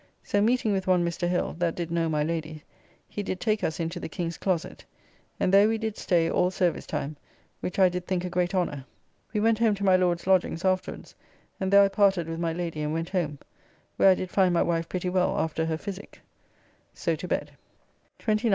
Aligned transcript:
So 0.23 0.41
meeting 0.41 0.73
with 0.73 0.87
one 0.87 1.05
Mr. 1.05 1.27
Hill, 1.29 1.55
that 1.59 1.75
did 1.75 1.91
know 1.91 2.09
my 2.09 2.23
Lady, 2.23 2.63
he 3.07 3.21
did 3.21 3.39
take 3.39 3.63
us 3.63 3.79
into 3.79 3.99
the 3.99 4.09
King's 4.09 4.35
closet, 4.39 4.83
and 5.39 5.53
there 5.53 5.67
we 5.67 5.77
did 5.77 5.95
stay 5.95 6.27
all 6.27 6.49
service 6.49 6.87
time, 6.87 7.15
which 7.59 7.77
I 7.77 7.87
did 7.87 8.07
think 8.07 8.25
a 8.25 8.29
great 8.31 8.55
honour. 8.55 8.83
We 9.31 9.39
went 9.39 9.59
home 9.59 9.75
to 9.75 9.83
my 9.83 9.95
Lord's 9.95 10.25
lodgings 10.25 10.65
afterwards, 10.65 11.13
and 11.59 11.71
there 11.71 11.83
I 11.83 11.87
parted 11.87 12.27
with 12.27 12.39
my 12.39 12.51
Lady 12.51 12.81
and 12.81 12.93
went 12.93 13.09
home, 13.09 13.37
where 13.97 14.09
I 14.09 14.15
did 14.15 14.31
find 14.31 14.51
my 14.55 14.63
wife 14.63 14.89
pretty 14.89 15.09
well 15.11 15.37
after 15.37 15.67
her 15.67 15.77
physic. 15.77 16.19
So 16.95 17.13
to 17.15 17.27
bed. 17.27 17.51
29th. 18.17 18.49